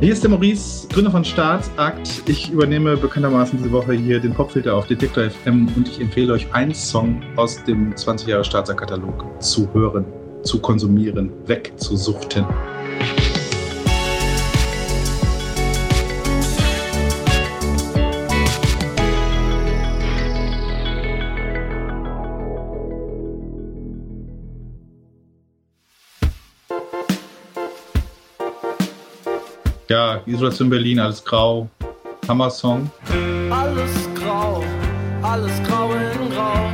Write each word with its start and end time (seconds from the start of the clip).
Hier 0.00 0.12
ist 0.12 0.22
der 0.22 0.30
Maurice, 0.30 0.86
Gründer 0.86 1.10
von 1.10 1.24
Staatsakt. 1.24 2.22
Ich 2.26 2.52
übernehme 2.52 2.96
bekanntermaßen 2.96 3.58
diese 3.58 3.72
Woche 3.72 3.94
hier 3.94 4.20
den 4.20 4.32
Popfilter 4.32 4.76
auf 4.76 4.86
Detektor 4.86 5.28
FM 5.28 5.68
und 5.74 5.88
ich 5.88 6.00
empfehle 6.00 6.34
euch 6.34 6.46
einen 6.54 6.72
Song 6.72 7.20
aus 7.34 7.64
dem 7.64 7.96
20 7.96 8.28
Jahre 8.28 8.44
Staatsakt-Katalog 8.44 9.42
zu 9.42 9.68
hören, 9.74 10.04
zu 10.44 10.60
konsumieren, 10.60 11.32
wegzusuchten. 11.46 12.46
Ja, 29.90 30.20
Isolation 30.26 30.68
Berlin, 30.68 31.00
alles 31.00 31.24
grau. 31.24 31.66
Hammer-Song. 32.28 32.90
Alles 33.48 33.90
grau, 34.14 34.62
alles 35.22 35.62
grau 35.66 35.92
in 35.94 36.30
grau. 36.30 36.68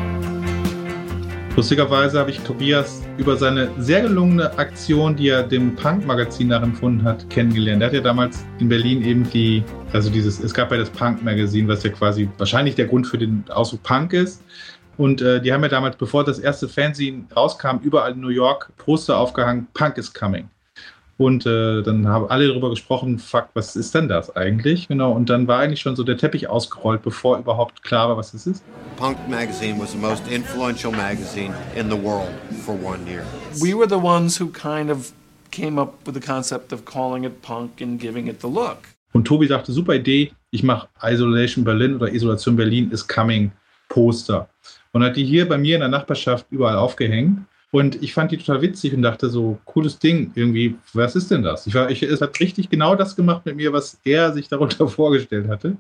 Lustigerweise 1.55 2.19
habe 2.19 2.32
ich 2.32 2.41
Tobias 2.41 3.02
über 3.16 3.36
seine 3.36 3.70
sehr 3.78 4.02
gelungene 4.02 4.58
Aktion, 4.58 5.14
die 5.14 5.28
er 5.28 5.45
dem 5.45 5.77
Punk-Magazin 5.77 6.48
nachempfunden 6.48 7.06
hat, 7.06 7.30
kennengelernt. 7.30 7.82
Er 7.82 7.86
hat 7.86 7.95
ja 7.95 8.00
damals 8.00 8.45
in 8.58 8.69
Berlin 8.69 9.05
eben 9.05 9.30
die, 9.30 9.62
also 9.92 10.10
dieses, 10.10 10.41
es 10.41 10.52
gab 10.52 10.72
ja 10.72 10.78
das 10.78 10.91
Punk-Magazin, 10.91 11.69
was 11.69 11.84
ja 11.84 11.91
quasi 11.91 12.28
wahrscheinlich 12.38 12.74
der 12.74 12.86
Grund 12.86 13.06
für 13.06 13.19
den 13.19 13.44
Ausdruck 13.48 13.84
Punk 13.84 14.12
ist. 14.12 14.42
Und 14.96 15.22
äh, 15.22 15.41
die 15.41 15.52
haben 15.52 15.62
ja 15.62 15.69
damals, 15.69 15.94
bevor 15.94 16.24
das 16.24 16.41
erste 16.41 16.69
Fernsehen 16.69 17.28
rauskam, 17.36 17.78
überall 17.80 18.10
in 18.10 18.20
New 18.20 18.28
York 18.30 18.72
Poster 18.77 19.16
aufgehangen, 19.16 19.69
Punk 19.72 19.98
is 19.98 20.12
coming. 20.12 20.48
Und 21.17 21.47
äh, 21.47 21.83
dann 21.83 22.09
haben 22.09 22.29
alle 22.29 22.48
darüber 22.48 22.70
gesprochen, 22.70 23.19
fuck, 23.19 23.48
was 23.55 23.77
ist 23.77 23.95
denn 23.95 24.09
das 24.09 24.34
eigentlich? 24.34 24.89
Genau, 24.89 25.12
und 25.12 25.31
dann 25.31 25.47
war 25.47 25.61
eigentlich 25.61 25.81
schon 25.81 25.95
so 25.95 26.03
der 26.03 26.17
Teppich 26.17 26.48
ausgerollt, 26.48 27.03
bevor 27.03 27.39
überhaupt 27.39 27.83
klar 27.84 28.09
war, 28.09 28.17
was 28.17 28.34
es 28.34 28.48
ist. 28.48 28.65
Punk 28.97 29.17
magazine 29.29 29.79
was 29.79 29.92
the 29.92 29.98
most 29.98 30.27
influential 30.29 30.91
magazine 30.92 31.55
in 31.77 31.89
the 31.89 31.97
world 31.97 32.31
for 32.65 32.75
one 32.75 32.98
year. 33.09 33.23
We 33.61 33.77
were 33.77 33.89
the 33.89 34.03
ones 34.03 34.41
who 34.41 34.48
kind 34.48 34.91
of 34.91 35.12
came 35.53 35.81
up 35.81 35.95
with 36.05 36.15
the 36.15 36.20
concept 36.20 36.73
of 36.73 36.85
calling 36.85 37.25
it 37.25 37.42
punk 37.42 37.81
and 37.81 38.01
giving 38.01 38.27
it 38.27 38.41
the 38.41 38.48
look. 38.48 38.79
Und 39.12 39.25
Tobi 39.25 39.47
sagte, 39.47 39.73
super 39.73 39.95
Idee, 39.95 40.33
ich 40.51 40.65
mache 40.65 40.89
Isolation 41.01 41.65
Berlin 41.65 41.95
oder 41.95 42.12
Isolation 42.12 42.57
Berlin 42.57 42.91
is 42.91 43.07
coming 43.07 43.53
Poster. 43.89 44.48
Und 44.92 45.05
hat 45.05 45.17
die 45.17 45.25
hier 45.25 45.48
bei 45.48 45.59
mir 45.59 45.77
in 45.77 45.81
der 45.81 45.89
Nachbarschaft 45.89 46.47
überall 46.51 46.77
aufgehängt. 46.77 47.39
Und 47.75 48.00
ich 48.05 48.14
fand 48.14 48.30
die 48.30 48.36
total 48.36 48.62
witzig 48.62 48.94
und 48.94 49.03
dachte 49.03 49.28
so, 49.28 49.58
cooles 49.64 49.98
Ding, 49.98 50.30
irgendwie, 50.36 50.77
was 50.92 51.17
ist 51.17 51.33
denn 51.33 51.42
das? 51.42 51.67
Ich 51.67 51.75
war, 51.75 51.91
ich, 51.91 52.05
es 52.05 52.20
hat 52.20 52.39
richtig 52.39 52.70
genau 52.70 52.94
das 52.94 53.17
gemacht 53.17 53.44
mit 53.47 53.56
mir, 53.56 53.72
was 53.72 53.98
er 54.05 54.33
sich 54.33 54.47
darunter 54.47 54.86
vorgestellt 54.89 55.48
hatte. 55.48 55.77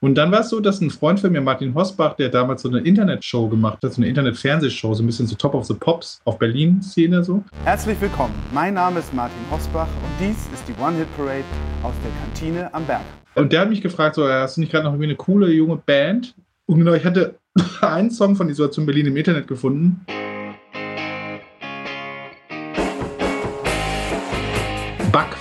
Und 0.00 0.14
dann 0.14 0.32
war 0.32 0.40
es 0.40 0.48
so, 0.48 0.60
dass 0.60 0.80
ein 0.80 0.88
Freund 0.88 1.20
von 1.20 1.30
mir, 1.30 1.42
Martin 1.42 1.74
Hosbach, 1.74 2.16
der 2.16 2.30
damals 2.30 2.62
so 2.62 2.70
eine 2.70 2.78
Internetshow 2.78 3.50
gemacht 3.50 3.84
hat, 3.84 3.92
so 3.92 4.00
eine 4.00 4.08
Internet-Fernsehshow, 4.08 4.94
so 4.94 5.02
ein 5.02 5.06
bisschen 5.06 5.26
so 5.26 5.36
Top 5.36 5.54
of 5.54 5.66
the 5.66 5.74
Pops 5.74 6.22
auf 6.24 6.38
Berlin-Szene 6.38 7.22
so. 7.22 7.44
Herzlich 7.64 8.00
willkommen, 8.00 8.32
mein 8.54 8.72
Name 8.72 9.00
ist 9.00 9.12
Martin 9.12 9.36
Hosbach 9.50 9.88
und 9.88 10.26
dies 10.26 10.38
ist 10.54 10.66
die 10.66 10.82
One-Hit-Parade 10.82 11.44
aus 11.82 11.92
der 12.02 12.12
Kantine 12.18 12.72
am 12.72 12.86
Berg. 12.86 13.02
Und 13.34 13.52
der 13.52 13.60
hat 13.60 13.68
mich 13.68 13.82
gefragt, 13.82 14.14
so, 14.14 14.26
hast 14.26 14.56
du 14.56 14.62
nicht 14.62 14.72
gerade 14.72 14.84
noch 14.84 14.92
irgendwie 14.92 15.10
eine 15.10 15.16
coole 15.16 15.52
junge 15.52 15.76
Band? 15.76 16.34
Und 16.64 16.78
genau, 16.78 16.94
ich 16.94 17.04
hatte 17.04 17.34
einen 17.82 18.10
Song 18.10 18.36
von 18.36 18.48
Isolation 18.48 18.86
Berlin 18.86 19.04
im 19.04 19.16
Internet 19.18 19.46
gefunden. 19.46 20.00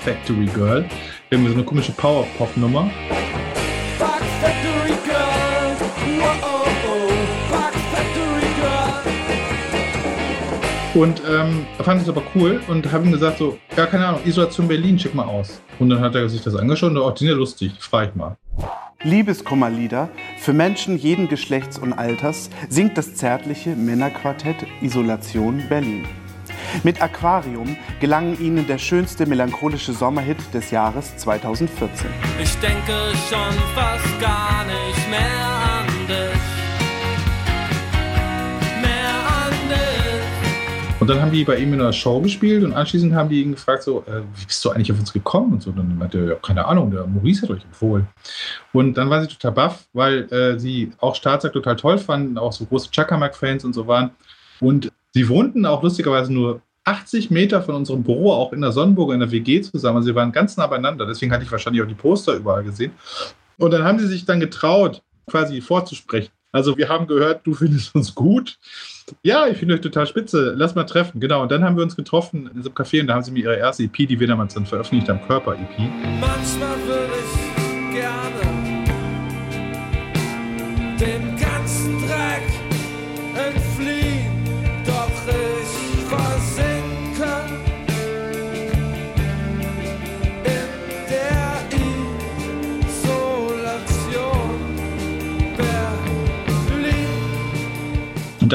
Factory 0.06 0.46
Girl. 0.54 0.86
Irgendwie 1.32 1.50
so 1.50 1.56
eine 1.56 1.64
komische 1.64 1.92
Power-Pop-Nummer. 1.94 2.92
Oh, 4.00 4.06
Girl. 5.04 5.26
Und 10.94 11.22
ähm, 11.28 11.66
er 11.78 11.84
fand 11.84 12.04
es 12.04 12.08
aber 12.08 12.22
cool 12.36 12.62
und 12.68 12.90
habe 12.92 13.06
ihm 13.06 13.12
gesagt, 13.12 13.40
so, 13.40 13.58
ja, 13.76 13.88
keine 13.88 14.06
Ahnung, 14.06 14.22
Isolation 14.26 14.68
Berlin, 14.68 14.98
schick 14.98 15.16
mal 15.16 15.26
aus. 15.26 15.60
Und 15.80 15.90
dann 15.90 16.00
hat 16.00 16.14
er 16.14 16.30
sich 16.30 16.42
das 16.42 16.56
angeschaut 16.56 16.92
und 16.92 16.98
oh, 17.00 17.10
die 17.10 17.26
sind 17.26 17.30
ja 17.30 17.36
lustig, 17.36 17.74
frage 17.80 18.12
ich 18.12 18.16
mal. 18.16 18.38
Liebeskummerlieder 19.02 20.10
für 20.38 20.54
Menschen 20.54 20.98
jeden 20.98 21.28
Geschlechts 21.28 21.78
und 21.80 21.94
Alters 21.94 22.50
singt 22.70 22.98
das 22.98 23.16
zärtliche 23.16 23.76
Männerquartett 23.76 24.56
Isolation 24.82 25.64
Berlin. 25.68 26.06
Mit 26.84 27.02
Aquarium 27.02 27.78
gelang 28.00 28.38
ihnen 28.40 28.68
der 28.68 28.78
schönste 28.78 29.26
melancholische 29.26 29.94
Sommerhit 29.94 30.38
des 30.54 30.72
Jahres 30.72 31.16
2014. 31.18 32.10
Ich 32.42 32.56
denke 32.58 32.94
schon 33.30 33.54
fast 33.74 34.20
gar 34.22 34.64
nicht 34.66 35.10
mehr 35.10 35.20
an 35.20 35.88
dich. 36.08 36.42
Mehr 38.82 39.16
an 39.28 39.70
dich. 39.70 41.00
Und 41.00 41.08
dann 41.10 41.22
haben 41.22 41.32
die 41.32 41.44
bei 41.44 41.58
ihm 41.58 41.74
in 41.74 41.82
einer 41.82 41.94
Show 41.94 42.20
gespielt 42.22 42.64
und 42.64 42.74
anschließend 42.74 43.14
haben 43.14 43.30
die 43.30 43.42
ihn 43.42 43.52
gefragt, 43.52 43.84
so, 43.84 44.04
äh, 44.08 44.22
wie 44.36 44.46
bist 44.46 44.64
du 44.64 44.72
eigentlich 44.72 44.92
auf 44.92 45.00
uns 45.00 45.14
gekommen? 45.14 45.54
Und 45.54 45.64
so, 45.64 45.72
dann 45.72 45.98
meinte 45.98 46.18
er, 46.18 46.26
ja, 46.26 46.36
keine 46.36 46.66
Ahnung, 46.66 46.92
der 46.92 47.06
Maurice 47.06 47.44
hat 47.44 47.52
euch 47.52 47.64
empfohlen. 47.64 48.08
Und 48.74 48.98
dann 48.98 49.10
war 49.10 49.22
sie 49.22 49.28
total 49.28 49.52
baff, 49.52 49.86
weil 49.94 50.32
äh, 50.32 50.60
sie 50.60 50.92
auch 51.00 51.16
Staatsakt 51.16 51.54
total 51.54 51.76
toll 51.76 51.98
fanden, 51.98 52.38
auch 52.38 52.54
so 52.54 52.66
große 52.66 52.90
Chakamak-Fans 52.92 53.66
und 53.66 53.74
so 53.74 53.88
waren. 53.88 54.12
Und 54.60 54.92
sie 55.16 55.30
wohnten 55.30 55.66
auch 55.66 55.82
lustigerweise 55.82 56.32
nur 56.34 56.62
80 56.84 57.32
Meter 57.32 57.62
von 57.62 57.76
unserem 57.76 58.04
Büro, 58.04 58.34
auch 58.34 58.52
in 58.52 58.60
der 58.60 58.74
Sonnenburg, 58.74 59.14
in 59.14 59.22
der 59.22 59.32
WG 59.32 59.62
zusammen. 59.62 60.04
Sie 60.04 60.14
waren 60.14 60.34
ganz 60.34 60.58
nah 60.58 60.68
beieinander. 60.68 61.06
Deswegen 61.06 61.32
hatte 61.32 61.46
ich 61.46 61.52
wahrscheinlich 61.52 61.82
auch 61.82 61.88
die 61.88 61.96
Poster 61.96 62.34
überall 62.36 62.64
gesehen. 62.64 62.92
Und 63.58 63.72
dann 63.72 63.86
haben 63.86 63.98
sie 63.98 64.08
sich 64.08 64.26
dann 64.26 64.42
getraut, 64.42 65.02
quasi 65.26 65.62
vorzusprechen. 65.62 66.32
Also 66.52 66.78
wir 66.78 66.90
haben 66.90 67.08
gehört, 67.08 67.48
du 67.48 67.54
findest 67.54 67.96
uns 67.96 68.14
gut. 68.14 68.58
Ja, 69.24 69.48
ich 69.48 69.58
finde 69.58 69.76
euch 69.76 69.82
total 69.82 70.06
spitze. 70.06 70.54
Lass 70.56 70.76
mal 70.76 70.84
treffen. 70.84 71.22
Genau. 71.22 71.44
Und 71.44 71.52
dann 71.52 71.64
haben 71.64 71.78
wir 71.78 71.84
uns 71.84 71.96
getroffen 71.96 72.50
in 72.54 72.62
einem 72.62 72.74
Café 72.74 73.00
und 73.00 73.08
da 73.08 73.14
haben 73.14 73.24
sie 73.24 73.32
mir 73.32 73.46
ihre 73.46 73.56
erste 73.56 73.84
EP, 73.84 73.96
die 73.96 74.20
wir 74.20 74.28
damals 74.28 74.54
dann 74.54 74.66
veröffentlicht 74.66 75.08
haben, 75.08 75.22
Körper-EP. 75.26 75.80
Manchmal 76.20 76.78
würde 76.86 77.14
ich 77.24 77.96
gerne 77.96 78.86
den 81.00 81.38
ganzen 81.38 82.00
Dreck 82.00 82.55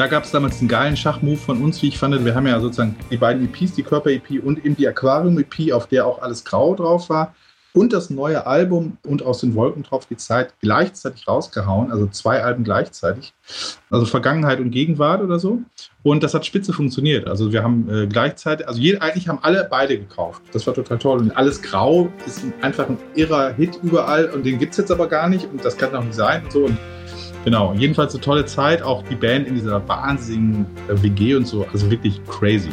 da 0.01 0.07
gab 0.07 0.23
es 0.23 0.31
damals 0.31 0.57
einen 0.57 0.67
geilen 0.67 0.97
Schachmove 0.97 1.37
von 1.37 1.61
uns, 1.61 1.79
wie 1.83 1.89
ich 1.89 1.99
fand. 1.99 2.25
Wir 2.25 2.33
haben 2.33 2.47
ja 2.47 2.59
sozusagen 2.59 2.95
die 3.11 3.17
beiden 3.17 3.45
EPs, 3.45 3.73
die 3.73 3.83
Körper-EP 3.83 4.43
und 4.43 4.65
eben 4.65 4.75
die 4.75 4.87
Aquarium-EP, 4.87 5.71
auf 5.73 5.85
der 5.85 6.07
auch 6.07 6.23
alles 6.23 6.43
grau 6.43 6.73
drauf 6.73 7.11
war. 7.11 7.35
Und 7.73 7.93
das 7.93 8.09
neue 8.09 8.47
Album 8.47 8.97
und 9.05 9.21
aus 9.21 9.41
den 9.41 9.53
Wolken 9.53 9.83
drauf 9.83 10.07
die 10.07 10.17
Zeit 10.17 10.55
gleichzeitig 10.59 11.27
rausgehauen, 11.27 11.91
also 11.91 12.07
zwei 12.07 12.43
Alben 12.43 12.63
gleichzeitig. 12.63 13.35
Also 13.91 14.07
Vergangenheit 14.07 14.59
und 14.59 14.71
Gegenwart 14.71 15.21
oder 15.21 15.37
so. 15.37 15.59
Und 16.01 16.23
das 16.23 16.33
hat 16.33 16.47
spitze 16.47 16.73
funktioniert. 16.73 17.27
Also 17.27 17.51
wir 17.51 17.61
haben 17.61 17.87
äh, 17.87 18.07
gleichzeitig, 18.07 18.67
also 18.67 18.81
je, 18.81 18.97
eigentlich 18.97 19.27
haben 19.27 19.39
alle 19.43 19.67
beide 19.69 19.99
gekauft. 19.99 20.41
Das 20.51 20.65
war 20.65 20.73
total 20.73 20.97
toll. 20.97 21.19
Und 21.19 21.37
alles 21.37 21.61
grau 21.61 22.11
ist 22.25 22.43
einfach 22.61 22.89
ein 22.89 22.97
irrer 23.13 23.53
Hit 23.53 23.79
überall 23.83 24.31
und 24.31 24.47
den 24.47 24.57
gibt 24.57 24.71
es 24.71 24.77
jetzt 24.77 24.91
aber 24.91 25.07
gar 25.07 25.29
nicht 25.29 25.45
und 25.45 25.63
das 25.63 25.77
kann 25.77 25.95
auch 25.95 26.03
nicht 26.03 26.15
sein 26.15 26.43
und 26.43 26.51
so. 26.51 26.65
Und 26.65 26.77
Genau, 27.43 27.73
jedenfalls 27.73 28.13
eine 28.13 28.21
tolle 28.21 28.45
Zeit, 28.45 28.83
auch 28.83 29.01
die 29.03 29.15
Band 29.15 29.47
in 29.47 29.55
dieser 29.55 29.87
wahnsinnigen 29.87 30.67
äh, 30.87 31.01
WG 31.01 31.35
und 31.35 31.47
so, 31.47 31.65
also 31.73 31.89
wirklich 31.89 32.21
crazy. 32.27 32.69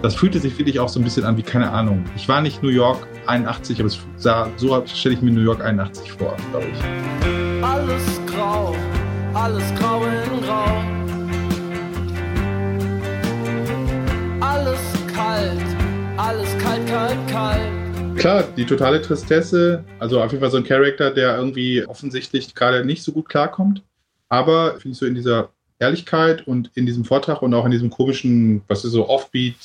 Das 0.00 0.14
fühlte 0.14 0.38
sich 0.38 0.56
wirklich 0.58 0.78
auch 0.78 0.88
so 0.88 1.00
ein 1.00 1.04
bisschen 1.04 1.24
an 1.24 1.36
wie, 1.36 1.42
keine 1.42 1.70
Ahnung. 1.70 2.04
Ich 2.14 2.28
war 2.28 2.40
nicht 2.40 2.62
New 2.62 2.68
York 2.68 3.06
81, 3.26 3.80
aber 3.80 3.88
es 3.88 3.98
sah, 4.16 4.48
so 4.56 4.80
stelle 4.86 5.16
ich 5.16 5.22
mir 5.22 5.32
New 5.32 5.40
York 5.42 5.60
81 5.60 6.12
vor, 6.12 6.36
glaube 6.52 6.66
ich. 6.72 7.64
Alles 7.64 8.20
grau, 8.26 8.76
alles 9.34 9.74
grau 9.74 10.02
in 10.04 10.44
grau. 10.44 10.82
Alles 14.40 14.80
kalt, 15.14 15.76
alles 16.16 16.58
kalt, 16.58 16.86
kalt, 16.86 17.18
kalt. 17.28 18.18
Klar, 18.18 18.44
die 18.56 18.66
totale 18.66 19.02
Tristesse, 19.02 19.82
also 19.98 20.22
auf 20.22 20.30
jeden 20.30 20.42
Fall 20.42 20.50
so 20.50 20.58
ein 20.58 20.64
Charakter, 20.64 21.10
der 21.10 21.36
irgendwie 21.36 21.84
offensichtlich 21.84 22.54
gerade 22.54 22.84
nicht 22.84 23.02
so 23.02 23.10
gut 23.10 23.28
klarkommt. 23.28 23.82
Aber 24.32 24.80
finde 24.80 24.92
ich 24.92 24.96
so 24.96 25.04
in 25.04 25.14
dieser 25.14 25.50
Ehrlichkeit 25.78 26.46
und 26.46 26.70
in 26.74 26.86
diesem 26.86 27.04
Vortrag 27.04 27.42
und 27.42 27.52
auch 27.52 27.66
in 27.66 27.70
diesem 27.70 27.90
komischen, 27.90 28.62
was 28.66 28.82
ist 28.82 28.92
so 28.92 29.06
Offbeat, 29.06 29.56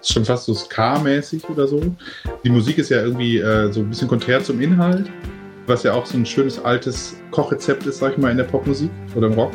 ist 0.00 0.12
schon 0.12 0.24
fast 0.24 0.46
so 0.46 0.54
Ska-mäßig 0.54 1.48
oder 1.48 1.68
so. 1.68 1.80
Die 2.42 2.50
Musik 2.50 2.78
ist 2.78 2.88
ja 2.88 3.00
irgendwie 3.00 3.38
äh, 3.38 3.70
so 3.70 3.78
ein 3.78 3.90
bisschen 3.90 4.08
konträr 4.08 4.42
zum 4.42 4.60
Inhalt, 4.60 5.08
was 5.68 5.84
ja 5.84 5.92
auch 5.92 6.04
so 6.04 6.18
ein 6.18 6.26
schönes 6.26 6.58
altes 6.64 7.14
Kochrezept 7.30 7.86
ist, 7.86 7.98
sag 7.98 8.14
ich 8.14 8.18
mal, 8.18 8.32
in 8.32 8.36
der 8.36 8.44
Popmusik 8.44 8.90
oder 9.14 9.28
im 9.28 9.34
Rock. 9.34 9.52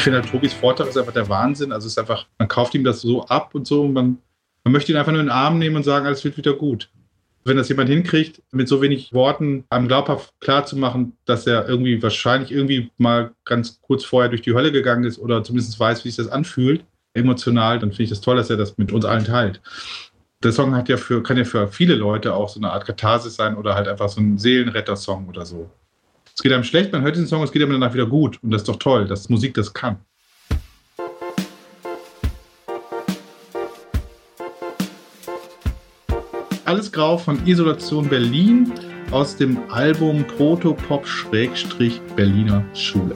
Ich 0.00 0.04
finde 0.04 0.22
halt, 0.22 0.30
Tobis 0.30 0.54
Vortrag 0.54 0.88
ist 0.88 0.96
einfach 0.96 1.12
der 1.12 1.28
Wahnsinn. 1.28 1.72
Also 1.72 1.86
es 1.86 1.92
ist 1.92 1.98
einfach, 1.98 2.24
man 2.38 2.48
kauft 2.48 2.74
ihm 2.74 2.84
das 2.84 3.02
so 3.02 3.26
ab 3.26 3.54
und 3.54 3.66
so 3.66 3.82
und 3.82 3.92
man, 3.92 4.16
man 4.64 4.72
möchte 4.72 4.90
ihn 4.90 4.96
einfach 4.96 5.12
nur 5.12 5.20
in 5.20 5.26
den 5.26 5.32
Arm 5.32 5.58
nehmen 5.58 5.76
und 5.76 5.82
sagen, 5.82 6.06
alles 6.06 6.24
wird 6.24 6.38
wieder 6.38 6.54
gut. 6.54 6.88
Wenn 7.44 7.58
das 7.58 7.68
jemand 7.68 7.90
hinkriegt, 7.90 8.40
mit 8.50 8.66
so 8.66 8.80
wenig 8.80 9.12
Worten 9.12 9.64
einem 9.68 9.88
glaubhaft 9.88 10.32
klarzumachen, 10.40 11.18
dass 11.26 11.46
er 11.46 11.68
irgendwie 11.68 12.02
wahrscheinlich 12.02 12.50
irgendwie 12.50 12.90
mal 12.96 13.32
ganz 13.44 13.78
kurz 13.82 14.02
vorher 14.02 14.30
durch 14.30 14.40
die 14.40 14.54
Hölle 14.54 14.72
gegangen 14.72 15.04
ist 15.04 15.18
oder 15.18 15.44
zumindest 15.44 15.78
weiß, 15.78 16.02
wie 16.06 16.08
sich 16.08 16.16
das 16.16 16.32
anfühlt, 16.32 16.82
emotional, 17.12 17.78
dann 17.78 17.90
finde 17.90 18.04
ich 18.04 18.08
das 18.08 18.22
toll, 18.22 18.36
dass 18.36 18.48
er 18.48 18.56
das 18.56 18.78
mit 18.78 18.92
uns 18.92 19.04
allen 19.04 19.26
teilt. 19.26 19.60
Der 20.42 20.52
Song 20.52 20.74
hat 20.74 20.88
ja 20.88 20.96
für, 20.96 21.22
kann 21.22 21.36
ja 21.36 21.44
für 21.44 21.68
viele 21.68 21.94
Leute 21.94 22.32
auch 22.32 22.48
so 22.48 22.58
eine 22.58 22.72
Art 22.72 22.86
Katharsis 22.86 23.36
sein 23.36 23.54
oder 23.54 23.74
halt 23.74 23.86
einfach 23.86 24.08
so 24.08 24.22
ein 24.22 24.38
Seelenretter-Song 24.38 25.28
oder 25.28 25.44
so. 25.44 25.70
Es 26.40 26.42
geht 26.42 26.54
einem 26.54 26.64
schlecht, 26.64 26.90
man 26.90 27.02
hört 27.02 27.16
diesen 27.16 27.28
Song, 27.28 27.42
es 27.42 27.52
geht 27.52 27.60
einem 27.60 27.72
danach 27.72 27.92
wieder 27.92 28.06
gut. 28.06 28.42
Und 28.42 28.50
das 28.50 28.62
ist 28.62 28.68
doch 28.68 28.78
toll, 28.78 29.06
dass 29.06 29.28
Musik 29.28 29.52
das 29.52 29.74
kann. 29.74 29.98
Alles 36.64 36.90
Grau 36.90 37.18
von 37.18 37.46
Isolation 37.46 38.08
Berlin 38.08 38.72
aus 39.10 39.36
dem 39.36 39.58
Album 39.68 40.24
Protopop-Berliner 40.38 42.64
Schule. 42.74 43.14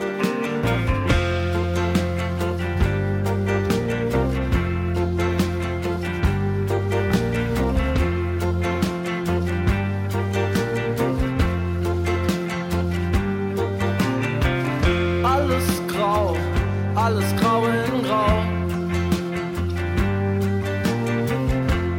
Alles 17.05 17.35
grau 17.39 17.63
in 17.65 18.03
grau. 18.03 18.35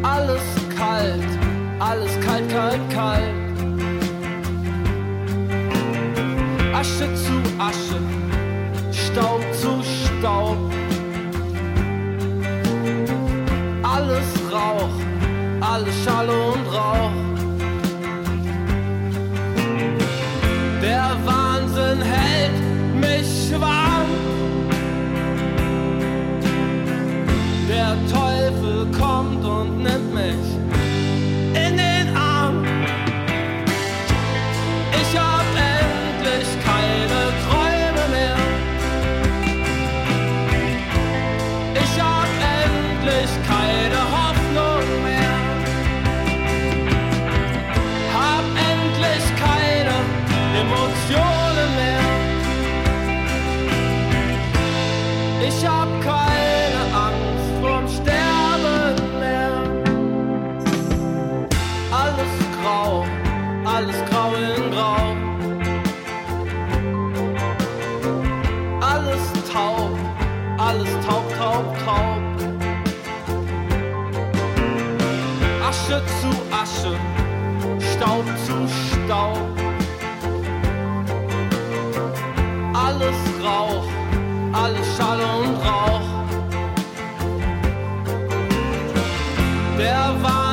Alles 0.03 0.47
kalt, 0.77 1.31
alles 1.79 2.13
kalt, 2.27 2.49
kalt, 2.51 2.81
kalt. 2.91 3.35
Asche 6.75 7.09
zu 7.25 7.37
Asche, 7.69 8.01
Staub 8.91 9.43
zu 9.61 9.73
Staub. 9.83 10.59
Alles 13.95 14.29
Rauch, 14.53 14.97
alles 15.61 15.95
Schall 16.05 16.29
und 16.29 16.67
Rauch. 16.77 17.17
Der 20.83 21.11
Wahnsinn 21.25 22.03
hält 22.03 22.59
mich 23.01 23.61
warm. 23.61 23.76
Teufel 28.11 28.87
kommt 28.99 29.45
und 29.45 29.83
nimmt 29.83 30.15
mich 30.15 30.66
Rauch, 83.47 83.85
alles 84.53 84.97
Schall 84.97 85.21
und 85.21 85.55
Rauch. 85.65 86.01
Der 89.79 90.15
Wahnsinn 90.21 90.46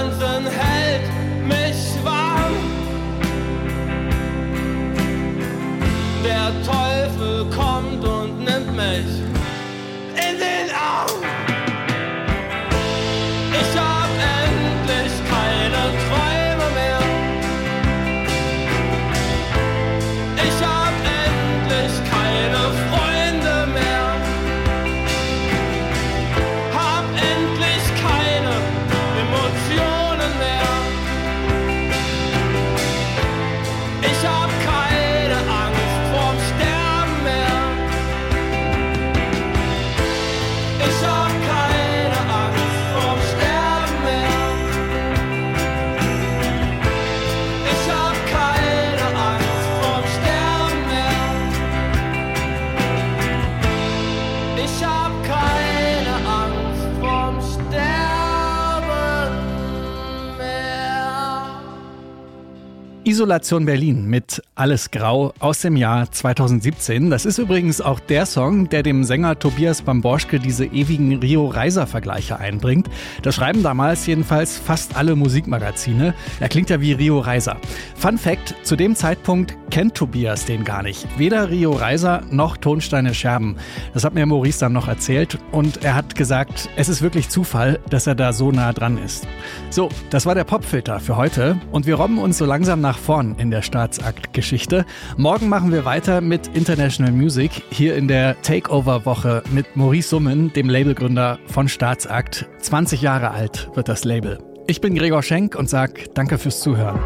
Isolation 63.14 63.66
Berlin 63.66 64.08
mit 64.08 64.42
Alles 64.56 64.90
Grau 64.90 65.36
aus 65.38 65.62
dem 65.62 65.76
Jahr 65.76 66.12
2017. 66.12 67.12
Das 67.12 67.28
ist 67.28 67.38
übrigens 67.38 67.80
auch 67.80 68.00
der 68.00 68.26
Song, 68.26 68.70
der 68.70 68.82
dem 68.82 69.04
Sänger 69.04 69.38
Tobias 69.38 69.84
Bamborschke 69.84 70.40
diese 70.40 70.66
ewigen 70.66 71.20
Rio-Reiser-Vergleiche 71.20 72.40
einbringt. 72.40 72.90
Das 73.22 73.36
schreiben 73.36 73.62
damals 73.62 74.08
jedenfalls 74.08 74.58
fast 74.58 74.98
alle 74.98 75.16
Musikmagazine. 75.16 76.16
Er 76.40 76.50
klingt 76.50 76.72
ja 76.72 76.82
wie 76.82 76.94
Rio 76.94 77.20
Reiser. 77.20 77.58
Fun 77.96 78.18
Fact, 78.18 78.56
zu 78.64 78.76
dem 78.76 78.96
Zeitpunkt 78.96 79.56
kennt 79.70 79.94
Tobias 79.94 80.46
den 80.46 80.64
gar 80.64 80.82
nicht. 80.82 81.08
Weder 81.20 81.52
Rio 81.52 81.72
Reiser 81.72 82.24
noch 82.32 82.58
Tonsteine 82.58 83.14
Scherben. 83.14 83.58
Das 83.94 84.04
hat 84.04 84.16
mir 84.16 84.26
Maurice 84.26 84.60
dann 84.60 84.74
noch 84.74 84.88
erzählt 84.88 85.38
und 85.52 85.84
er 85.84 85.94
hat 85.94 86.16
gesagt, 86.16 86.68
es 86.78 86.90
ist 86.90 87.04
wirklich 87.04 87.30
Zufall, 87.30 87.80
dass 87.92 88.08
er 88.08 88.16
da 88.16 88.34
so 88.34 88.52
nah 88.52 88.74
dran 88.74 88.98
ist. 88.98 89.28
So, 89.70 89.90
das 90.10 90.26
war 90.26 90.34
der 90.34 90.46
Popfilter 90.46 91.00
für 91.00 91.16
heute 91.16 91.60
und 91.72 91.86
wir 91.86 91.96
robben 91.96 92.18
uns 92.18 92.40
so 92.40 92.46
langsam 92.46 92.82
nach 92.82 93.03
vorn 93.04 93.36
in 93.38 93.52
der 93.52 93.62
Staatsakt-Geschichte. 93.62 94.86
Morgen 95.18 95.50
machen 95.50 95.72
wir 95.72 95.84
weiter 95.86 96.22
mit 96.22 96.48
International 96.56 97.12
Music 97.12 97.52
hier 97.70 97.96
in 97.96 98.08
der 98.08 98.42
Takeover-Woche 98.42 99.44
mit 99.52 99.76
Maurice 99.76 100.10
Summen, 100.10 100.54
dem 100.54 100.70
Labelgründer 100.70 101.38
von 101.46 101.68
Staatsakt. 101.68 102.48
20 102.60 103.02
Jahre 103.02 103.32
alt 103.32 103.70
wird 103.76 103.90
das 103.90 104.06
Label. 104.06 104.40
Ich 104.68 104.80
bin 104.80 104.96
Gregor 104.96 105.22
Schenk 105.22 105.56
und 105.56 105.70
sag 105.70 106.14
danke 106.16 106.38
fürs 106.38 106.62
Zuhören. 106.62 107.00